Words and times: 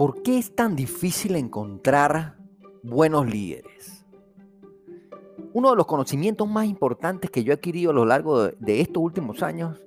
¿por 0.00 0.22
qué 0.22 0.38
es 0.38 0.56
tan 0.56 0.76
difícil 0.76 1.36
encontrar 1.36 2.38
buenos 2.82 3.26
líderes? 3.26 4.06
Uno 5.52 5.68
de 5.68 5.76
los 5.76 5.84
conocimientos 5.84 6.48
más 6.48 6.64
importantes 6.64 7.30
que 7.30 7.44
yo 7.44 7.52
he 7.52 7.56
adquirido 7.56 7.90
a 7.90 7.92
lo 7.92 8.06
largo 8.06 8.48
de, 8.48 8.80
estos 8.80 9.02
últimos 9.02 9.42
años 9.42 9.84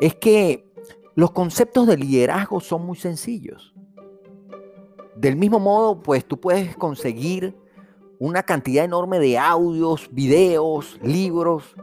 es 0.00 0.16
que 0.16 0.68
los 1.14 1.30
conceptos 1.30 1.86
de 1.86 1.96
liderazgo 1.96 2.58
son 2.58 2.84
muy 2.84 2.96
sencillos. 2.96 3.76
Del 5.14 5.36
mismo 5.36 5.60
modo, 5.60 6.02
pues 6.02 6.26
tú 6.26 6.40
puedes 6.40 6.76
conseguir 6.76 7.56
una 8.18 8.42
cantidad 8.42 8.84
enorme 8.84 9.20
de 9.20 9.38
audios, 9.38 10.08
videos, 10.10 10.98
libros 11.00 11.76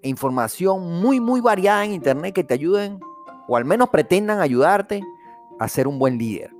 e 0.00 0.08
información 0.08 1.02
muy, 1.02 1.20
muy 1.20 1.42
variada 1.42 1.84
en 1.84 1.92
Internet 1.92 2.34
que 2.34 2.42
te 2.42 2.54
ayuden, 2.54 3.00
o 3.48 3.54
al 3.54 3.66
menos 3.66 3.90
pretendan 3.90 4.40
ayudarte 4.40 5.02
a 5.58 5.68
ser 5.68 5.86
un 5.86 5.98
buen 5.98 6.16
líder. 6.16 6.53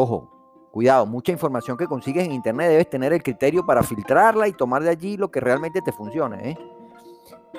Ojo, 0.00 0.30
cuidado, 0.70 1.06
mucha 1.06 1.32
información 1.32 1.76
que 1.76 1.88
consigues 1.88 2.24
en 2.24 2.30
Internet 2.30 2.68
debes 2.68 2.88
tener 2.88 3.12
el 3.12 3.20
criterio 3.20 3.66
para 3.66 3.82
filtrarla 3.82 4.46
y 4.46 4.52
tomar 4.52 4.80
de 4.80 4.90
allí 4.90 5.16
lo 5.16 5.28
que 5.28 5.40
realmente 5.40 5.82
te 5.82 5.90
funcione. 5.90 6.50
¿eh? 6.50 6.58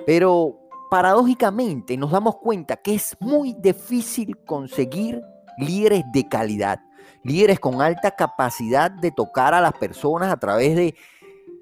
Pero 0.06 0.56
paradójicamente 0.90 1.98
nos 1.98 2.12
damos 2.12 2.38
cuenta 2.38 2.78
que 2.78 2.96
es 2.96 3.18
muy 3.20 3.58
difícil 3.60 4.38
conseguir 4.46 5.22
líderes 5.58 6.06
de 6.14 6.30
calidad, 6.30 6.80
líderes 7.26 7.60
con 7.60 7.82
alta 7.82 8.12
capacidad 8.12 8.90
de 8.90 9.12
tocar 9.12 9.54
a 9.54 9.60
las 9.60 9.74
personas 9.74 10.32
a 10.32 10.38
través 10.38 10.78
de 10.78 10.96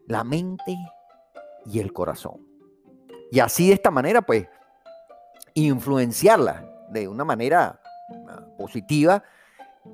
la 0.06 0.24
mente 0.24 0.78
y 1.66 1.80
el 1.80 1.92
corazón. 1.92 2.36
Y 3.32 3.40
así 3.40 3.70
de 3.70 3.74
esta 3.74 3.90
manera, 3.90 4.22
pues, 4.22 4.48
influenciarla 5.56 6.70
de 6.92 7.08
una 7.08 7.26
manera 7.26 7.82
ah, 8.30 8.46
positiva 8.60 9.24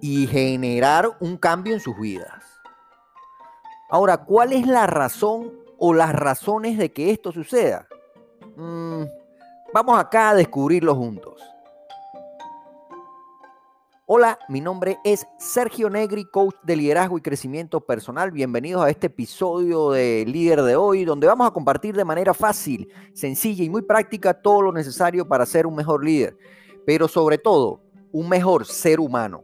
y 0.01 0.27
generar 0.27 1.17
un 1.19 1.37
cambio 1.37 1.73
en 1.73 1.79
sus 1.79 1.97
vidas. 1.97 2.43
Ahora, 3.89 4.17
¿cuál 4.17 4.53
es 4.53 4.65
la 4.65 4.87
razón 4.87 5.53
o 5.77 5.93
las 5.93 6.13
razones 6.13 6.77
de 6.77 6.91
que 6.91 7.11
esto 7.11 7.31
suceda? 7.31 7.87
Mm, 8.55 9.03
vamos 9.73 9.99
acá 9.99 10.31
a 10.31 10.35
descubrirlo 10.35 10.95
juntos. 10.95 11.41
Hola, 14.05 14.37
mi 14.49 14.59
nombre 14.59 14.99
es 15.05 15.25
Sergio 15.39 15.89
Negri, 15.89 16.25
coach 16.25 16.55
de 16.63 16.75
liderazgo 16.75 17.17
y 17.17 17.21
crecimiento 17.21 17.79
personal. 17.79 18.31
Bienvenidos 18.31 18.83
a 18.83 18.89
este 18.89 19.07
episodio 19.07 19.91
de 19.91 20.25
Líder 20.27 20.61
de 20.61 20.75
hoy, 20.75 21.05
donde 21.05 21.25
vamos 21.25 21.47
a 21.47 21.51
compartir 21.51 21.95
de 21.95 22.03
manera 22.03 22.33
fácil, 22.33 22.91
sencilla 23.13 23.63
y 23.63 23.69
muy 23.69 23.81
práctica 23.81 24.33
todo 24.33 24.61
lo 24.61 24.71
necesario 24.73 25.27
para 25.27 25.45
ser 25.45 25.65
un 25.65 25.75
mejor 25.75 26.03
líder, 26.03 26.37
pero 26.85 27.07
sobre 27.07 27.37
todo, 27.37 27.81
un 28.11 28.27
mejor 28.27 28.65
ser 28.65 28.99
humano. 28.99 29.43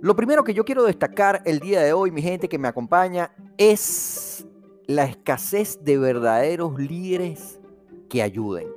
Lo 0.00 0.14
primero 0.14 0.44
que 0.44 0.54
yo 0.54 0.64
quiero 0.64 0.84
destacar 0.84 1.42
el 1.44 1.60
día 1.60 1.82
de 1.82 1.92
hoy, 1.92 2.10
mi 2.10 2.22
gente 2.22 2.48
que 2.48 2.58
me 2.58 2.68
acompaña, 2.68 3.32
es 3.56 4.46
la 4.86 5.04
escasez 5.04 5.82
de 5.82 5.98
verdaderos 5.98 6.78
líderes 6.78 7.58
que 8.08 8.22
ayuden 8.22 8.68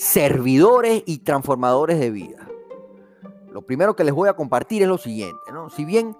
servidores 0.00 1.02
y 1.04 1.18
transformadores 1.18 2.00
de 2.00 2.10
vida. 2.10 2.48
Lo 3.52 3.60
primero 3.60 3.94
que 3.94 4.02
les 4.02 4.14
voy 4.14 4.30
a 4.30 4.32
compartir 4.32 4.80
es 4.80 4.88
lo 4.88 4.96
siguiente, 4.96 5.52
¿no? 5.52 5.68
Si 5.68 5.84
bien 5.84 6.16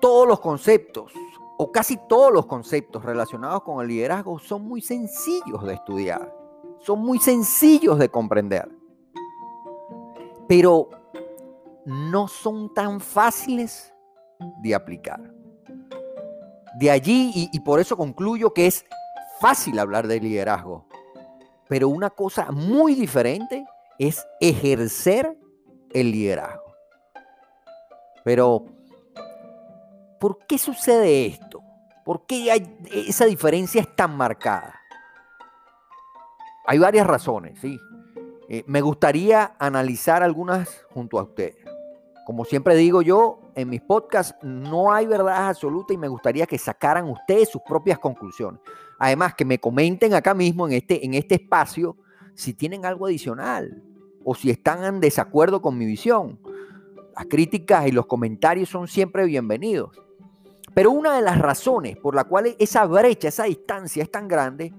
todos 0.00 0.26
los 0.26 0.40
conceptos, 0.40 1.12
o 1.56 1.70
casi 1.70 1.96
todos 2.08 2.32
los 2.32 2.46
conceptos 2.46 3.04
relacionados 3.04 3.62
con 3.62 3.80
el 3.80 3.86
liderazgo 3.86 4.40
son 4.40 4.62
muy 4.62 4.80
sencillos 4.80 5.64
de 5.64 5.74
estudiar, 5.74 6.34
son 6.80 6.98
muy 6.98 7.20
sencillos 7.20 7.96
de 7.96 8.08
comprender, 8.08 8.68
pero 10.48 10.88
no 11.84 12.28
son 12.28 12.72
tan 12.72 13.00
fáciles 13.00 13.94
de 14.62 14.74
aplicar. 14.74 15.20
De 16.78 16.90
allí, 16.90 17.48
y, 17.52 17.60
por 17.60 17.80
eso 17.80 17.96
concluyo 17.96 18.52
que 18.52 18.66
es 18.66 18.84
fácil 19.40 19.78
hablar 19.78 20.06
de 20.08 20.20
liderazgo, 20.20 20.86
pero 21.68 21.88
una 21.88 22.10
cosa 22.10 22.50
muy 22.50 22.94
diferente 22.94 23.64
es 23.98 24.26
ejercer 24.40 25.38
el 25.90 26.10
liderazgo. 26.10 26.74
Pero, 28.24 28.64
¿por 30.18 30.38
qué 30.46 30.58
sucede 30.58 31.26
esto? 31.26 31.62
¿Por 32.04 32.26
qué 32.26 32.50
hay, 32.50 32.78
esa 32.92 33.24
diferencia 33.24 33.80
es 33.80 33.94
tan 33.94 34.16
marcada? 34.16 34.80
Hay 36.66 36.78
varias 36.78 37.06
razones, 37.06 37.58
sí. 37.60 37.78
Eh, 38.48 38.64
me 38.66 38.80
gustaría 38.80 39.54
analizar 39.58 40.22
algunas 40.22 40.84
junto 40.90 41.18
a 41.18 41.22
ustedes. 41.22 41.63
Como 42.24 42.44
siempre 42.44 42.74
digo 42.76 43.02
yo, 43.02 43.40
en 43.54 43.68
mis 43.68 43.82
podcasts 43.82 44.34
no 44.42 44.92
hay 44.92 45.06
verdad 45.06 45.48
absoluta 45.48 45.92
y 45.92 45.98
me 45.98 46.08
gustaría 46.08 46.46
que 46.46 46.56
sacaran 46.58 47.08
ustedes 47.08 47.50
sus 47.50 47.60
propias 47.62 47.98
conclusiones. 47.98 48.60
Además, 48.98 49.34
que 49.34 49.44
me 49.44 49.58
comenten 49.58 50.14
acá 50.14 50.32
mismo 50.32 50.66
en 50.66 50.74
este, 50.74 51.04
en 51.04 51.14
este 51.14 51.34
espacio 51.34 51.96
si 52.34 52.54
tienen 52.54 52.86
algo 52.86 53.06
adicional 53.06 53.82
o 54.24 54.34
si 54.34 54.50
están 54.50 54.84
en 54.84 55.00
desacuerdo 55.00 55.60
con 55.60 55.76
mi 55.76 55.84
visión. 55.84 56.38
Las 57.14 57.26
críticas 57.26 57.86
y 57.86 57.92
los 57.92 58.06
comentarios 58.06 58.70
son 58.70 58.88
siempre 58.88 59.24
bienvenidos. 59.26 59.90
Pero 60.74 60.90
una 60.90 61.14
de 61.14 61.22
las 61.22 61.38
razones 61.38 61.96
por 61.96 62.14
la 62.14 62.24
cual 62.24 62.56
esa 62.58 62.86
brecha, 62.86 63.28
esa 63.28 63.44
distancia 63.44 64.02
es 64.02 64.10
tan 64.10 64.26
grande, 64.26 64.72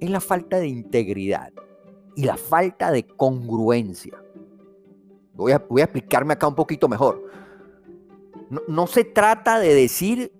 es 0.00 0.10
la 0.10 0.20
falta 0.20 0.58
de 0.58 0.68
integridad 0.68 1.52
y 2.16 2.24
la 2.24 2.36
falta 2.36 2.90
de 2.90 3.04
congruencia. 3.06 4.20
Voy 5.38 5.52
a, 5.52 5.58
voy 5.58 5.80
a 5.80 5.84
explicarme 5.84 6.34
acá 6.34 6.46
un 6.46 6.54
poquito 6.54 6.88
mejor. 6.88 7.24
No, 8.50 8.60
no 8.68 8.86
se 8.86 9.04
trata 9.04 9.58
de 9.58 9.72
decir 9.72 10.32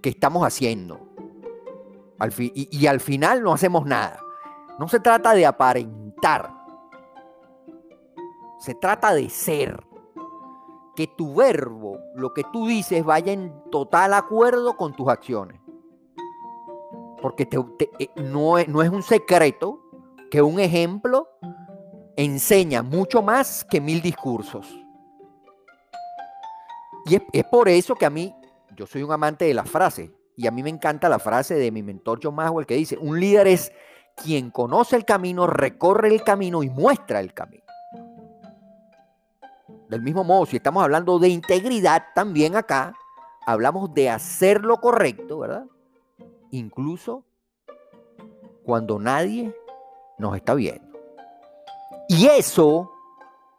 que 0.00 0.08
estamos 0.08 0.46
haciendo 0.46 1.12
y, 2.38 2.86
al 2.86 3.00
final 3.00 3.42
no 3.42 3.52
hacemos 3.52 3.84
nada. 3.84 4.18
No 4.78 4.88
se 4.88 5.00
trata 5.00 5.34
de 5.34 5.46
aparentar. 5.46 6.54
Se 8.58 8.74
trata 8.74 9.14
de 9.14 9.28
ser. 9.28 9.84
Que 10.94 11.06
tu 11.06 11.34
verbo, 11.34 11.98
lo 12.14 12.34
que 12.34 12.44
tú 12.52 12.66
dices, 12.66 13.02
vaya 13.02 13.32
en 13.32 13.50
total 13.70 14.12
acuerdo 14.12 14.76
con 14.76 14.92
tus 14.92 15.08
acciones. 15.08 15.58
Porque 17.22 17.48
eh, 17.98 18.10
no, 18.16 18.58
es, 18.58 18.68
no 18.68 18.82
es 18.82 18.90
un 18.90 19.02
secreto 19.02 19.80
que 20.30 20.42
un 20.42 20.60
ejemplo 20.60 21.28
enseña 22.16 22.82
mucho 22.82 23.22
más 23.22 23.64
que 23.64 23.80
mil 23.80 24.02
discursos. 24.02 24.66
Y 27.06 27.16
es, 27.16 27.44
por 27.44 27.68
eso 27.68 27.94
que 27.94 28.06
a 28.06 28.10
mí, 28.10 28.34
yo 28.76 28.86
soy 28.86 29.02
un 29.02 29.12
amante 29.12 29.44
de 29.44 29.54
las 29.54 29.68
frases. 29.68 30.10
Y 30.36 30.46
a 30.46 30.50
mí 30.50 30.62
me 30.62 30.70
encanta 30.70 31.08
la 31.08 31.18
frase 31.18 31.54
de 31.54 31.70
mi 31.70 31.82
mentor 31.82 32.20
John 32.22 32.34
Maxwell 32.34 32.66
que 32.66 32.76
dice, 32.76 32.96
un 32.96 33.18
líder 33.18 33.48
es 33.48 33.72
quien 34.16 34.50
conoce 34.50 34.96
el 34.96 35.04
camino, 35.04 35.46
recorre 35.46 36.08
el 36.08 36.22
camino 36.22 36.62
y 36.62 36.70
muestra 36.70 37.20
el 37.20 37.34
camino. 37.34 37.64
Del 39.88 40.00
mismo 40.00 40.24
modo, 40.24 40.46
si 40.46 40.56
estamos 40.56 40.82
hablando 40.82 41.18
de 41.18 41.28
integridad, 41.28 42.04
también 42.14 42.56
acá 42.56 42.94
hablamos 43.44 43.92
de 43.92 44.08
hacer 44.08 44.62
lo 44.64 44.78
correcto, 44.78 45.40
¿verdad? 45.40 45.66
Incluso 46.50 47.24
cuando 48.64 48.98
nadie 48.98 49.54
nos 50.18 50.36
está 50.36 50.54
viendo. 50.54 50.91
Y 52.14 52.26
eso, 52.26 52.92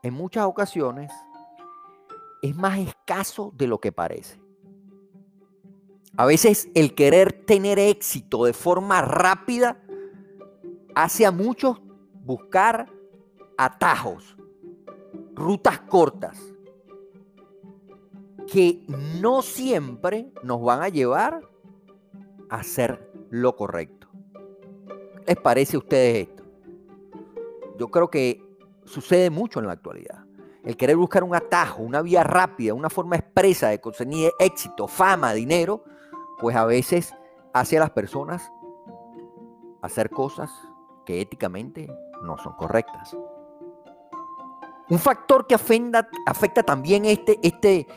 en 0.03 0.13
muchas 0.13 0.45
ocasiones, 0.45 1.11
es 2.43 2.55
más 2.55 2.77
escaso 2.77 3.51
de 3.55 3.65
lo 3.65 3.79
que 3.79 3.91
parece. 3.91 4.39
A 6.17 6.27
veces 6.27 6.69
el 6.75 6.93
querer 6.93 7.33
tener 7.47 7.79
éxito 7.79 8.45
de 8.45 8.53
forma 8.53 9.01
rápida 9.01 9.81
hace 10.93 11.25
a 11.25 11.31
muchos 11.31 11.81
buscar 12.23 12.91
atajos, 13.57 14.37
rutas 15.33 15.79
cortas, 15.79 16.39
que 18.45 18.85
no 18.87 19.41
siempre 19.41 20.31
nos 20.43 20.61
van 20.61 20.83
a 20.83 20.89
llevar 20.89 21.41
a 22.49 22.57
hacer 22.57 23.11
lo 23.31 23.55
correcto. 23.55 24.09
¿Les 25.25 25.37
parece 25.37 25.75
a 25.75 25.79
ustedes 25.79 26.27
esto? 26.27 26.43
Yo 27.79 27.87
creo 27.87 28.11
que 28.11 28.42
sucede 28.85 29.29
mucho 29.29 29.59
en 29.59 29.67
la 29.67 29.73
actualidad. 29.73 30.25
El 30.63 30.77
querer 30.77 30.95
buscar 30.95 31.23
un 31.23 31.35
atajo, 31.35 31.83
una 31.83 32.01
vía 32.01 32.23
rápida, 32.23 32.73
una 32.73 32.89
forma 32.89 33.17
expresa 33.17 33.69
de 33.69 33.81
conseguir 33.81 34.31
éxito, 34.39 34.87
fama, 34.87 35.33
dinero, 35.33 35.83
pues 36.39 36.55
a 36.55 36.65
veces 36.65 37.13
hace 37.53 37.77
a 37.77 37.81
las 37.81 37.89
personas 37.91 38.49
hacer 39.81 40.09
cosas 40.09 40.49
que 41.05 41.19
éticamente 41.19 41.93
no 42.21 42.37
son 42.37 42.53
correctas. 42.53 43.15
Un 44.89 44.99
factor 44.99 45.47
que 45.47 45.55
afecta, 45.55 46.63
también 46.63 47.05
este, 47.05 47.39
este, 47.41 47.87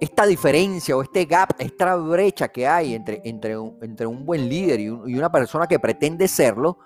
esta 0.00 0.26
diferencia 0.26 0.96
o 0.96 1.02
este 1.02 1.24
gap, 1.24 1.50
esta 1.58 1.96
brecha 1.96 2.48
que 2.48 2.66
hay 2.66 2.94
entre, 2.94 3.22
entre, 3.24 3.56
un, 3.56 3.78
entre 3.80 4.06
un 4.06 4.24
buen 4.26 4.48
líder 4.48 4.80
y, 4.80 4.84
y 4.84 5.18
una 5.18 5.30
persona 5.32 5.66
que 5.66 5.78
pretende 5.78 6.28
serlo, 6.28 6.78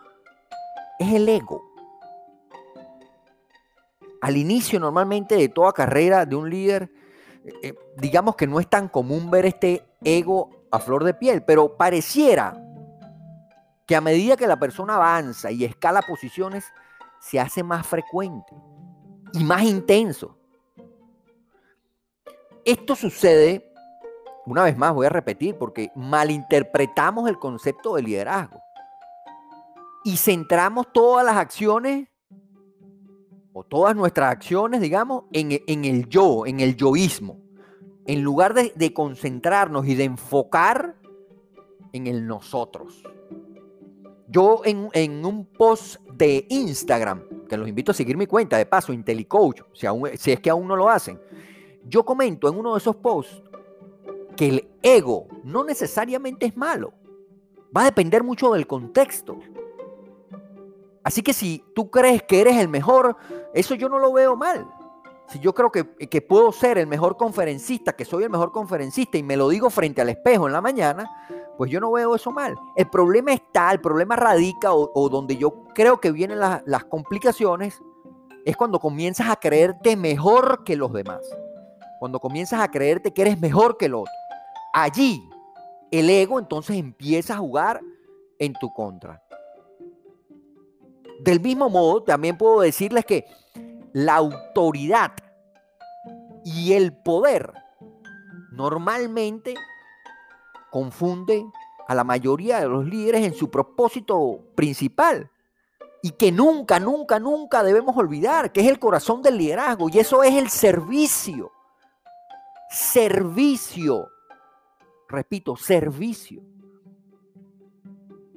es 0.98 1.12
el 1.12 1.28
ego. 1.28 1.65
Al 4.20 4.36
inicio 4.36 4.80
normalmente 4.80 5.36
de 5.36 5.48
toda 5.48 5.72
carrera 5.72 6.26
de 6.26 6.36
un 6.36 6.50
líder, 6.50 6.90
eh, 7.44 7.52
eh, 7.62 7.74
digamos 7.96 8.36
que 8.36 8.46
no 8.46 8.60
es 8.60 8.68
tan 8.68 8.88
común 8.88 9.30
ver 9.30 9.46
este 9.46 9.84
ego 10.02 10.50
a 10.70 10.78
flor 10.78 11.04
de 11.04 11.14
piel, 11.14 11.42
pero 11.44 11.76
pareciera 11.76 12.62
que 13.86 13.94
a 13.96 14.00
medida 14.00 14.36
que 14.36 14.46
la 14.46 14.58
persona 14.58 14.96
avanza 14.96 15.50
y 15.50 15.64
escala 15.64 16.02
posiciones, 16.02 16.64
se 17.20 17.40
hace 17.40 17.62
más 17.62 17.86
frecuente 17.86 18.52
y 19.32 19.44
más 19.44 19.62
intenso. 19.62 20.36
Esto 22.64 22.96
sucede, 22.96 23.72
una 24.44 24.64
vez 24.64 24.76
más 24.76 24.92
voy 24.92 25.06
a 25.06 25.10
repetir, 25.10 25.56
porque 25.56 25.92
malinterpretamos 25.94 27.28
el 27.28 27.38
concepto 27.38 27.94
de 27.94 28.02
liderazgo 28.02 28.60
y 30.04 30.16
centramos 30.16 30.92
todas 30.92 31.24
las 31.24 31.36
acciones 31.36 32.08
o 33.58 33.64
todas 33.64 33.96
nuestras 33.96 34.30
acciones, 34.32 34.82
digamos, 34.82 35.24
en, 35.32 35.50
el 35.86 36.10
yo, 36.10 36.44
en 36.44 36.60
el 36.60 36.76
yoísmo, 36.76 37.40
en 38.04 38.22
lugar 38.22 38.52
de, 38.52 38.92
concentrarnos 38.92 39.86
y 39.86 39.94
de 39.94 40.04
enfocar 40.04 40.96
en 41.94 42.06
el 42.06 42.26
nosotros. 42.26 43.02
Yo 44.28 44.60
en, 44.62 45.24
un 45.24 45.46
post 45.46 46.02
de 46.12 46.46
Instagram, 46.50 47.46
que 47.48 47.56
los 47.56 47.66
invito 47.66 47.92
a 47.92 47.94
seguir 47.94 48.18
mi 48.18 48.26
cuenta, 48.26 48.58
de 48.58 48.66
paso, 48.66 48.92
IntelliCoach, 48.92 49.62
si, 49.72 49.86
si 50.18 50.32
es 50.32 50.40
que 50.40 50.50
aún 50.50 50.68
no 50.68 50.76
lo 50.76 50.90
hacen, 50.90 51.18
yo 51.86 52.04
comento 52.04 52.50
en 52.50 52.58
uno 52.58 52.74
de 52.74 52.78
esos 52.78 52.96
posts 52.96 53.42
que 54.36 54.48
el 54.48 54.68
ego 54.82 55.28
no 55.44 55.64
necesariamente 55.64 56.44
es 56.44 56.58
malo. 56.58 56.92
Va 57.74 57.80
a 57.80 57.86
depender 57.86 58.22
mucho 58.22 58.52
del 58.52 58.66
contexto. 58.66 59.38
Así 61.06 61.22
que 61.22 61.32
si 61.32 61.62
tú 61.72 61.88
crees 61.88 62.24
que 62.24 62.40
eres 62.40 62.56
el 62.56 62.66
mejor, 62.66 63.16
eso 63.54 63.76
yo 63.76 63.88
no 63.88 64.00
lo 64.00 64.12
veo 64.12 64.34
mal. 64.34 64.66
Si 65.28 65.38
yo 65.38 65.54
creo 65.54 65.70
que, 65.70 65.84
puedo 66.20 66.50
ser 66.50 66.78
el 66.78 66.88
mejor 66.88 67.16
conferencista, 67.16 67.92
que 67.92 68.04
soy 68.04 68.24
el 68.24 68.30
mejor 68.30 68.50
conferencista 68.50 69.16
y 69.16 69.22
me 69.22 69.36
lo 69.36 69.48
digo 69.48 69.70
frente 69.70 70.02
al 70.02 70.08
espejo 70.08 70.48
en 70.48 70.52
la 70.52 70.60
mañana, 70.60 71.08
pues 71.56 71.70
yo 71.70 71.78
no 71.78 71.92
veo 71.92 72.16
eso 72.16 72.32
mal. 72.32 72.56
El 72.74 72.90
problema 72.90 73.32
está, 73.32 73.70
el 73.70 73.80
problema 73.80 74.16
radica 74.16 74.74
o, 74.74 75.08
donde 75.08 75.36
yo 75.36 75.66
creo 75.76 76.00
que 76.00 76.10
vienen 76.10 76.40
las 76.40 76.84
complicaciones, 76.86 77.80
es 78.44 78.56
cuando 78.56 78.80
comienzas 78.80 79.28
a 79.30 79.36
creerte 79.36 79.96
mejor 79.96 80.64
que 80.64 80.74
los 80.74 80.92
demás. 80.92 81.20
Cuando 82.00 82.18
comienzas 82.18 82.60
a 82.60 82.68
creerte 82.68 83.12
que 83.12 83.22
eres 83.22 83.40
mejor 83.40 83.76
que 83.76 83.86
el 83.86 83.94
otro. 83.94 84.12
Allí 84.72 85.22
el 85.92 86.10
ego 86.10 86.40
entonces 86.40 86.76
empieza 86.76 87.34
a 87.34 87.38
jugar 87.38 87.80
en 88.40 88.54
tu 88.54 88.74
contra. 88.74 89.22
Del 91.20 91.40
mismo 91.40 91.68
modo, 91.68 92.02
también 92.02 92.36
puedo 92.36 92.60
decirles 92.60 93.04
que 93.04 93.26
la 93.92 94.16
autoridad 94.16 95.12
y 96.44 96.74
el 96.74 96.92
poder 96.92 97.52
normalmente 98.52 99.54
confunde 100.70 101.44
a 101.88 101.94
la 101.94 102.04
mayoría 102.04 102.60
de 102.60 102.68
los 102.68 102.84
líderes 102.84 103.24
en 103.24 103.34
su 103.34 103.50
propósito 103.50 104.40
principal 104.54 105.30
y 106.02 106.10
que 106.10 106.30
nunca, 106.30 106.78
nunca, 106.78 107.18
nunca 107.18 107.62
debemos 107.62 107.96
olvidar, 107.96 108.52
que 108.52 108.60
es 108.60 108.68
el 108.68 108.78
corazón 108.78 109.22
del 109.22 109.38
liderazgo 109.38 109.88
y 109.88 109.98
eso 109.98 110.22
es 110.22 110.34
el 110.34 110.50
servicio. 110.50 111.50
Servicio. 112.70 114.08
Repito, 115.08 115.56
servicio. 115.56 116.42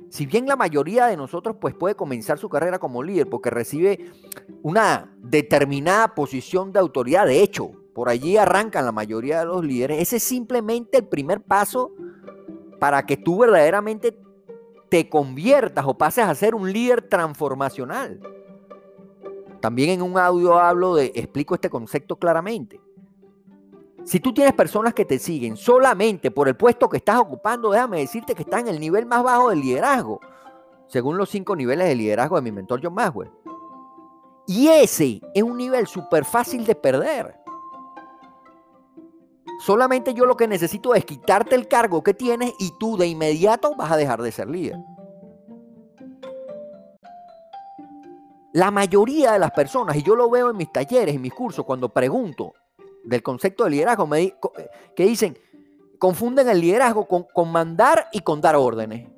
Si 0.09 0.25
bien 0.25 0.47
la 0.47 0.55
mayoría 0.55 1.05
de 1.05 1.17
nosotros 1.17 1.57
pues 1.59 1.75
puede 1.75 1.95
comenzar 1.95 2.39
su 2.39 2.49
carrera 2.49 2.79
como 2.79 3.03
líder 3.03 3.29
porque 3.29 3.49
recibe 3.49 4.11
una 4.63 5.15
determinada 5.17 6.15
posición 6.15 6.73
de 6.73 6.79
autoridad, 6.79 7.27
de 7.27 7.43
hecho, 7.43 7.71
por 7.93 8.09
allí 8.09 8.37
arrancan 8.37 8.85
la 8.85 8.91
mayoría 8.91 9.39
de 9.39 9.45
los 9.45 9.63
líderes, 9.63 10.01
ese 10.01 10.17
es 10.17 10.23
simplemente 10.23 10.97
el 10.97 11.07
primer 11.07 11.41
paso 11.41 11.91
para 12.79 13.05
que 13.05 13.17
tú 13.17 13.39
verdaderamente 13.39 14.17
te 14.89 15.07
conviertas 15.09 15.85
o 15.85 15.97
pases 15.97 16.25
a 16.25 16.33
ser 16.33 16.55
un 16.55 16.71
líder 16.73 17.03
transformacional. 17.03 18.19
También 19.59 19.89
en 19.89 20.01
un 20.01 20.17
audio 20.17 20.57
hablo 20.57 20.95
de, 20.95 21.11
explico 21.13 21.53
este 21.53 21.69
concepto 21.69 22.15
claramente. 22.15 22.81
Si 24.09 24.19
tú 24.19 24.33
tienes 24.33 24.55
personas 24.55 24.95
que 24.95 25.05
te 25.05 25.19
siguen 25.19 25.55
solamente 25.55 26.31
por 26.31 26.47
el 26.47 26.55
puesto 26.55 26.89
que 26.89 26.97
estás 26.97 27.19
ocupando, 27.19 27.69
déjame 27.69 27.99
decirte 27.99 28.33
que 28.33 28.41
estás 28.41 28.61
en 28.61 28.69
el 28.69 28.79
nivel 28.79 29.05
más 29.05 29.21
bajo 29.21 29.51
del 29.51 29.61
liderazgo, 29.61 30.19
según 30.87 31.15
los 31.15 31.29
cinco 31.29 31.55
niveles 31.55 31.87
de 31.87 31.93
liderazgo 31.93 32.35
de 32.35 32.41
mi 32.41 32.51
mentor 32.51 32.79
John 32.81 32.95
Maxwell. 32.95 33.29
Y 34.47 34.67
ese 34.67 35.21
es 35.35 35.43
un 35.43 35.55
nivel 35.57 35.85
súper 35.85 36.25
fácil 36.25 36.65
de 36.65 36.73
perder. 36.73 37.35
Solamente 39.59 40.15
yo 40.15 40.25
lo 40.25 40.35
que 40.35 40.47
necesito 40.47 40.95
es 40.95 41.05
quitarte 41.05 41.53
el 41.53 41.67
cargo 41.67 42.01
que 42.01 42.15
tienes 42.15 42.55
y 42.57 42.71
tú 42.79 42.97
de 42.97 43.05
inmediato 43.05 43.75
vas 43.75 43.91
a 43.91 43.97
dejar 43.97 44.23
de 44.23 44.31
ser 44.31 44.49
líder. 44.49 44.79
La 48.53 48.71
mayoría 48.71 49.33
de 49.33 49.39
las 49.39 49.51
personas, 49.51 49.97
y 49.97 50.01
yo 50.01 50.15
lo 50.15 50.31
veo 50.31 50.49
en 50.49 50.57
mis 50.57 50.71
talleres, 50.71 51.13
en 51.13 51.21
mis 51.21 51.35
cursos, 51.35 51.63
cuando 51.63 51.89
pregunto 51.89 52.55
del 53.03 53.23
concepto 53.23 53.63
de 53.63 53.71
liderazgo, 53.71 54.07
me, 54.07 54.35
que 54.95 55.05
dicen, 55.05 55.37
confunden 55.97 56.49
el 56.49 56.61
liderazgo 56.61 57.07
con, 57.07 57.25
con 57.33 57.51
mandar 57.51 58.07
y 58.11 58.21
con 58.21 58.41
dar 58.41 58.55
órdenes. 58.55 59.09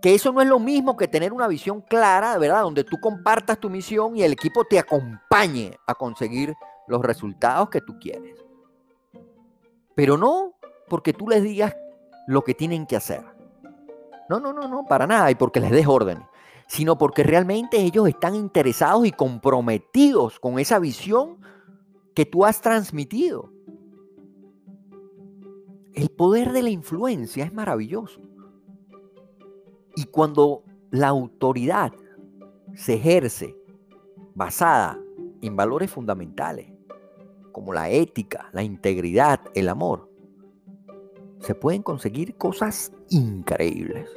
Que 0.00 0.14
eso 0.14 0.32
no 0.32 0.40
es 0.40 0.48
lo 0.48 0.60
mismo 0.60 0.96
que 0.96 1.08
tener 1.08 1.32
una 1.32 1.48
visión 1.48 1.80
clara, 1.80 2.38
¿verdad? 2.38 2.62
Donde 2.62 2.84
tú 2.84 2.98
compartas 3.00 3.58
tu 3.58 3.68
misión 3.68 4.16
y 4.16 4.22
el 4.22 4.32
equipo 4.32 4.64
te 4.64 4.78
acompañe 4.78 5.76
a 5.86 5.94
conseguir 5.94 6.54
los 6.86 7.02
resultados 7.02 7.68
que 7.68 7.80
tú 7.80 7.98
quieres. 7.98 8.36
Pero 9.94 10.16
no 10.16 10.54
porque 10.88 11.12
tú 11.12 11.28
les 11.28 11.42
digas 11.42 11.74
lo 12.28 12.44
que 12.44 12.54
tienen 12.54 12.86
que 12.86 12.96
hacer. 12.96 13.24
No, 14.28 14.38
no, 14.38 14.52
no, 14.52 14.68
no, 14.68 14.84
para 14.84 15.06
nada, 15.06 15.30
y 15.30 15.34
porque 15.34 15.60
les 15.60 15.70
des 15.70 15.86
orden, 15.86 16.22
sino 16.66 16.98
porque 16.98 17.22
realmente 17.22 17.78
ellos 17.78 18.06
están 18.06 18.34
interesados 18.34 19.06
y 19.06 19.12
comprometidos 19.12 20.38
con 20.38 20.58
esa 20.58 20.78
visión 20.78 21.38
que 22.18 22.26
tú 22.26 22.44
has 22.44 22.60
transmitido. 22.60 23.52
El 25.94 26.08
poder 26.08 26.50
de 26.50 26.64
la 26.64 26.70
influencia 26.70 27.44
es 27.44 27.52
maravilloso. 27.52 28.20
Y 29.94 30.06
cuando 30.06 30.64
la 30.90 31.06
autoridad 31.06 31.92
se 32.74 32.94
ejerce 32.94 33.54
basada 34.34 34.98
en 35.42 35.54
valores 35.54 35.92
fundamentales, 35.92 36.72
como 37.52 37.72
la 37.72 37.88
ética, 37.88 38.50
la 38.52 38.64
integridad, 38.64 39.40
el 39.54 39.68
amor, 39.68 40.10
se 41.38 41.54
pueden 41.54 41.84
conseguir 41.84 42.34
cosas 42.34 42.92
increíbles. 43.10 44.10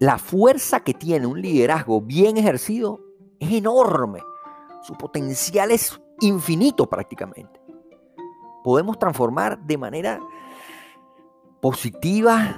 La 0.00 0.18
fuerza 0.18 0.80
que 0.80 0.94
tiene 0.94 1.28
un 1.28 1.40
liderazgo 1.40 2.00
bien 2.00 2.38
ejercido 2.38 2.98
es 3.38 3.52
enorme. 3.52 4.20
Su 4.82 4.94
potencial 4.94 5.70
es 5.70 6.00
infinito 6.20 6.88
prácticamente. 6.88 7.60
Podemos 8.64 8.98
transformar 8.98 9.58
de 9.58 9.78
manera 9.78 10.20
positiva 11.60 12.56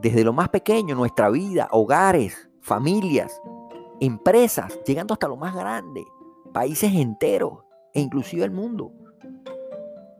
desde 0.00 0.24
lo 0.24 0.32
más 0.32 0.48
pequeño 0.48 0.94
nuestra 0.94 1.30
vida, 1.30 1.68
hogares, 1.70 2.50
familias, 2.60 3.40
empresas, 4.00 4.78
llegando 4.84 5.14
hasta 5.14 5.28
lo 5.28 5.36
más 5.36 5.54
grande 5.54 6.04
países 6.52 6.92
enteros 6.94 7.64
e 7.94 8.00
inclusive 8.00 8.44
el 8.44 8.50
mundo. 8.50 8.92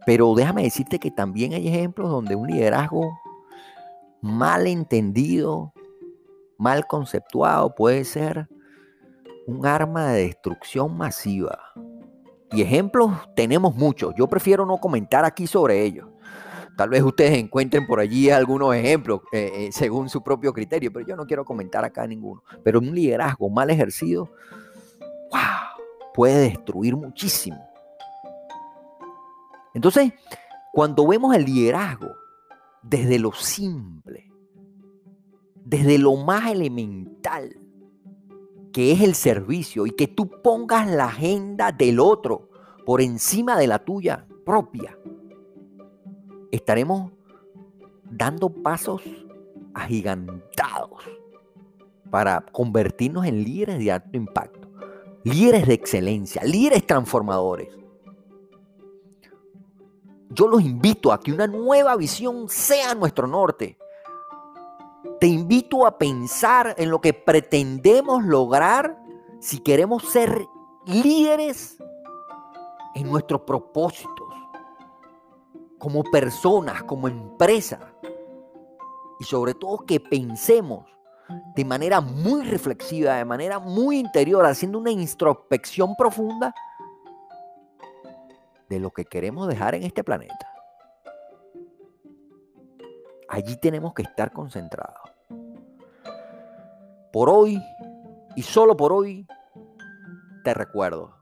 Pero 0.05 0.35
déjame 0.35 0.65
decirte 0.65 0.99
que 0.99 1.11
también 1.11 1.53
hay 1.53 1.69
ejemplos 1.69 2.11
donde 2.11 2.35
un 2.35 2.49
liderazgo 2.49 3.19
mal 4.21 4.67
entendido, 4.67 5.73
mal 6.59 6.87
conceptuado, 6.87 7.75
puede 7.75 8.05
ser 8.05 8.49
un 9.47 9.67
arma 9.67 10.13
de 10.13 10.25
destrucción 10.25 10.97
masiva. 10.97 11.59
Y 12.53 12.63
ejemplos 12.63 13.13
tenemos 13.35 13.75
muchos. 13.75 14.15
Yo 14.17 14.29
prefiero 14.29 14.67
no 14.67 14.79
comentar 14.79 15.25
aquí 15.25 15.47
sobre 15.47 15.83
ellos. 15.83 16.09
Tal 16.77 16.89
vez 16.89 17.03
ustedes 17.03 17.39
encuentren 17.39 17.87
por 17.87 18.01
allí 18.01 18.31
algunos 18.31 18.75
ejemplos 18.75 19.21
eh, 19.33 19.51
eh, 19.55 19.69
según 19.73 20.09
su 20.09 20.23
propio 20.23 20.53
criterio, 20.53 20.93
pero 20.93 21.07
yo 21.07 21.17
no 21.17 21.27
quiero 21.27 21.45
comentar 21.45 21.85
acá 21.85 22.07
ninguno. 22.07 22.43
Pero 22.65 22.79
un 22.79 22.95
liderazgo 22.95 23.51
mal 23.51 23.71
ejercido, 23.71 24.31
wow, 25.31 26.11
puede 26.15 26.51
destruir 26.51 26.97
muchísimo. 26.97 27.63
Entonces, 29.75 30.13
cuando 30.73 31.07
vemos 31.07 31.35
el 31.35 31.45
liderazgo 31.45 32.09
desde 32.83 33.19
lo 33.19 33.33
simple, 33.33 34.31
desde 35.65 35.99
lo 35.99 36.17
más 36.17 36.51
elemental, 36.51 37.62
que 38.73 38.93
es 38.93 39.01
el 39.01 39.15
servicio, 39.15 39.87
y 39.87 39.91
que 39.91 40.09
tú 40.09 40.29
pongas 40.43 40.91
la 40.91 41.07
agenda 41.07 41.73
del 41.73 42.01
otro 42.01 42.49
por 42.85 43.01
encima 43.01 43.57
de 43.59 43.67
la 43.67 43.79
tuya 43.79 44.27
propia, 44.45 44.99
estaremos 46.51 47.13
dando 48.05 48.51
pasos 48.51 49.03
agigantados 49.75 51.03
para 52.11 52.45
convertirnos 52.53 53.27
en 53.27 53.45
líderes 53.45 53.79
de 53.79 53.93
alto 53.93 54.17
impacto 54.17 54.63
líderes 55.25 55.67
de 55.67 55.75
excelencia, 55.75 56.43
líderes 56.45 56.87
transformadores. 56.87 57.69
Yo 60.31 60.49
los 60.49 60.63
invito 60.63 61.13
a 61.13 61.21
que 61.21 61.33
una 61.33 61.47
nueva 61.47 61.95
visión 61.97 62.49
sea 62.49 62.95
nuestro 62.95 63.27
norte. 63.27 63.77
Te 65.21 65.27
invito 65.27 65.87
a 65.87 65.99
pensar 65.99 66.75
en 66.79 66.91
lo 66.91 67.01
que 67.01 67.13
pretendemos 67.13 68.25
lograr 68.25 69.01
si 69.41 69.59
queremos 69.59 70.05
ser 70.11 70.47
líderes 70.87 71.77
en 72.95 73.11
nuestros 73.11 73.43
propósitos, 73.43 74.29
como 75.79 76.03
personas, 76.05 76.83
como 76.85 77.09
empresa. 77.09 77.93
Y 79.19 79.25
sobre 79.25 79.55
todo 79.55 79.79
que 79.79 80.01
pensemos 80.01 80.87
de 81.55 81.65
manera 81.65 82.01
muy 82.01 82.45
reflexiva, 82.45 83.15
de 83.15 83.25
manera 83.25 83.59
muy 83.59 83.99
interior, 83.99 84.45
haciendo 84.45 84.79
una 84.79 84.91
introspección 84.91 85.95
profunda 85.97 86.55
de 88.69 88.81
lo 88.81 88.91
que 88.91 89.05
queremos 89.05 89.49
dejar 89.49 89.75
en 89.75 89.83
este 89.83 90.03
planeta. 90.05 90.52
Allí 93.33 93.57
tenemos 93.57 93.95
que 93.95 94.03
estar 94.03 94.31
concentrados. 94.31 95.11
Por 97.11 97.31
hoy 97.31 97.63
y 98.37 98.43
solo 98.43 98.77
por 98.77 98.93
hoy, 98.93 99.27
te 100.45 100.53
recuerdo, 100.53 101.17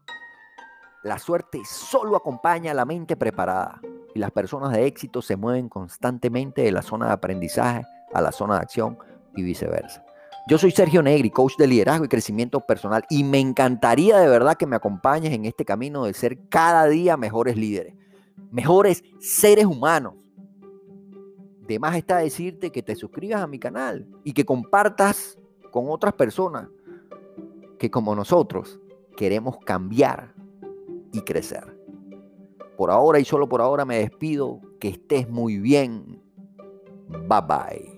la 1.04 1.20
suerte 1.20 1.60
solo 1.64 2.16
acompaña 2.16 2.72
a 2.72 2.74
la 2.74 2.84
mente 2.84 3.16
preparada 3.16 3.80
y 4.12 4.18
las 4.18 4.32
personas 4.32 4.72
de 4.72 4.86
éxito 4.86 5.22
se 5.22 5.36
mueven 5.36 5.68
constantemente 5.68 6.62
de 6.62 6.72
la 6.72 6.82
zona 6.82 7.06
de 7.06 7.12
aprendizaje 7.12 7.84
a 8.12 8.20
la 8.20 8.32
zona 8.32 8.56
de 8.56 8.62
acción 8.62 8.98
y 9.36 9.44
viceversa. 9.44 10.04
Yo 10.48 10.58
soy 10.58 10.72
Sergio 10.72 11.04
Negri, 11.04 11.30
coach 11.30 11.56
de 11.58 11.68
liderazgo 11.68 12.06
y 12.06 12.08
crecimiento 12.08 12.58
personal 12.66 13.04
y 13.08 13.22
me 13.22 13.38
encantaría 13.38 14.18
de 14.18 14.26
verdad 14.26 14.56
que 14.56 14.66
me 14.66 14.74
acompañes 14.74 15.32
en 15.32 15.44
este 15.44 15.64
camino 15.64 16.06
de 16.06 16.14
ser 16.14 16.48
cada 16.48 16.86
día 16.86 17.16
mejores 17.16 17.56
líderes, 17.56 17.94
mejores 18.50 19.04
seres 19.20 19.66
humanos. 19.66 20.14
De 21.70 21.78
más 21.78 21.94
está 21.94 22.16
decirte 22.16 22.72
que 22.72 22.82
te 22.82 22.96
suscribas 22.96 23.42
a 23.42 23.46
mi 23.46 23.60
canal 23.60 24.04
y 24.24 24.32
que 24.32 24.44
compartas 24.44 25.38
con 25.70 25.84
otras 25.86 26.14
personas 26.14 26.66
que 27.78 27.92
como 27.92 28.12
nosotros 28.16 28.80
queremos 29.16 29.56
cambiar 29.64 30.34
y 31.12 31.20
crecer. 31.20 31.78
Por 32.76 32.90
ahora 32.90 33.20
y 33.20 33.24
solo 33.24 33.48
por 33.48 33.60
ahora 33.60 33.84
me 33.84 33.98
despido. 33.98 34.60
Que 34.80 34.88
estés 34.88 35.28
muy 35.28 35.58
bien. 35.58 36.20
Bye 37.06 37.40
bye. 37.46 37.89